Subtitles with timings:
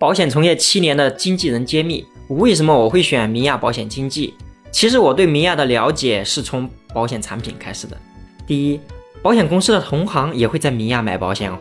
[0.00, 4.32] 保险从业七年的经纪人揭秘，为什么我会选明亚保险经纪？
[4.70, 7.94] 其实我对明亚的了解是从保险产品开始的。
[8.46, 8.80] 第一，
[9.20, 11.58] 保险公司的同行也会在明亚买保险哦。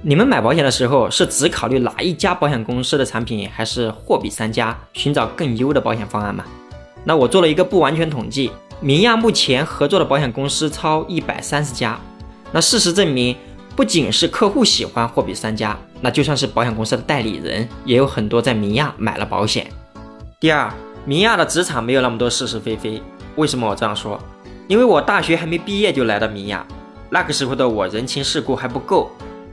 [0.00, 6.44] 你们买保险的时候是只考虑哪一家保险公司的产品，还是货比三家，寻找更优的保险方案吗？
[7.02, 11.98] 那我做了一个不完全统计，明亚目前合作的保险公司超一百三十家。
[12.52, 13.34] 那事实证明，
[13.74, 19.66] 不仅是客户喜欢货比三家，那就算是保险公司的代理人，也有很多在明亚买了保险。
[20.40, 20.70] 第二，
[21.06, 23.00] 明亚的职场没有那么多是是非非。
[23.36, 24.20] 为什么我这样说？
[24.66, 26.66] 因为我大学还没毕业就来到明亚，
[27.08, 29.10] 那个时候的我人情世故还不够。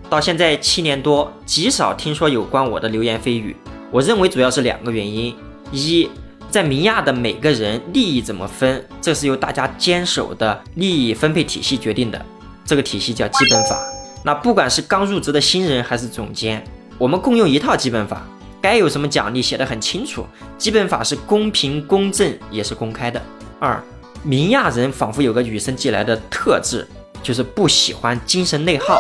[0.10, 3.56] 到现在七年多，极少听说有关我的流言蜚语。
[3.92, 5.36] 我认为主要是两个原因：
[5.72, 6.10] 一，
[6.50, 12.26] 在明亚的每个人利益怎么分，这是由大家坚守的利益分配体系决定的。
[12.66, 13.99] 这个体系叫基本法。
[14.24, 16.64] 那不管是刚入职的新人还是总监，
[16.98, 18.22] 我们共用一套基本法，
[18.62, 20.26] 该有什么奖励写得很清楚。
[20.58, 23.22] 基本法是公平公正，也是公开的。
[23.60, 23.82] 二，
[24.24, 26.86] 明亚人仿佛有个与生俱来的特质，
[27.24, 29.00] 就是不喜欢精神内耗。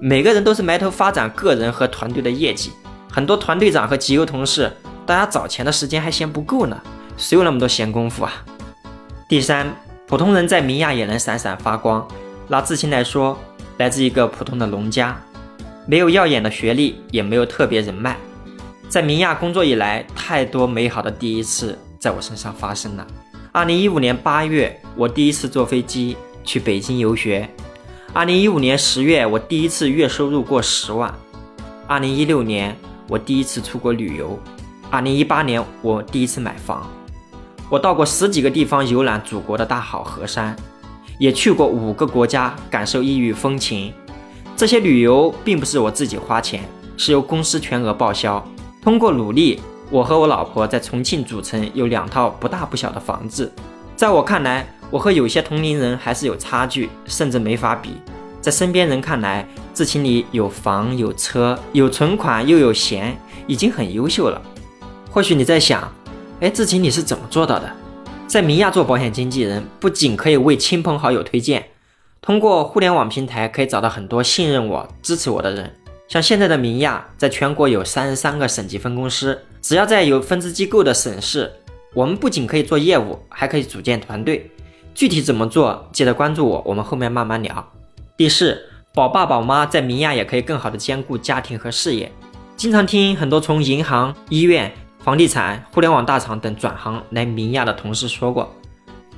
[0.00, 2.72] 每个人都是埋头发展个人和团队的业绩。
[3.10, 4.72] 很多团队长和集邮同事，
[5.06, 6.80] 大家找钱的时间还嫌不够呢，
[7.16, 8.32] 谁有那么多闲工夫啊？
[9.28, 9.74] 第三，
[10.06, 12.06] 普通人在明亚也能闪闪发光。
[12.48, 13.38] 拿志清来说，
[13.78, 15.20] 来自一个普通的农家，
[15.86, 18.16] 没有耀眼的学历，也没有特别人脉。
[18.88, 23.06] 在明亚工作以来，太多美好的第一次在我身上发生了。
[23.50, 27.48] 二零一五年八月，我第一次坐飞机去北京游学；
[28.12, 31.12] 二零一五年十月，我第一次月收入过十万；
[31.88, 32.76] 二零一六年，
[33.08, 34.38] 我第一次出国旅游；
[34.90, 36.88] 二零一八年，我第一次买房。
[37.68, 40.54] 我到过十几个地方游览祖国的大好河山。
[41.18, 43.92] 也去过五个国家，感受异域风情。
[44.56, 46.62] 这些旅游并不是我自己花钱，
[46.96, 48.44] 是由公司全额报销。
[48.82, 53.52] 通过努力，我和我老婆在重庆主城有两套不大不小的房子。
[53.96, 57.90] 在我看来，我和有些同龄人还是有差距，甚至没法比。
[58.40, 64.40] 在身边人看来，志清你有房有车有存款又有闲，已经很优秀了。
[65.10, 65.90] 或许你在想，
[66.40, 67.70] 哎，志清你是怎么做到的？
[68.34, 71.68] 在明亚做保险经纪人，不仅可以为亲朋好友推荐，
[72.20, 75.72] 通过互联网平台可以找到很多信任我、支持我的人。
[76.08, 81.48] 像现在的明亚，在全国有三十三个省级分公司，只要在有分支机构的省市，
[81.94, 84.50] 我们不仅可以做业务，还可以组建团队。
[84.96, 87.64] 具体怎么做，记得关注我，我们后面慢慢聊。
[88.16, 88.60] 第四，
[88.92, 92.10] 宝爸宝妈在明亚也可以更好的兼顾家庭和事业。
[92.56, 94.72] 经常听很多从银行、医院。
[95.04, 98.50] 房地产、互联网大厂等转行来明亚的同事说过，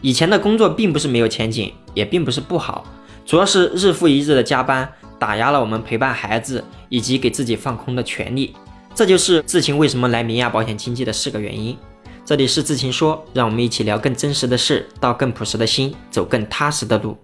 [0.00, 2.84] 以前的工作并不是没有前景，也并不是不好，
[3.24, 8.52] 主要是日复一日的加班打压了我们陪伴孩子以及给自己放空的权利。
[8.96, 11.78] 这就是志勤为什么来明亚保险经纪的四个原因。
[12.24, 17.14] 这里是志勤说，让我们一起聊更真实的事，到更朴实的心，走更踏实的路。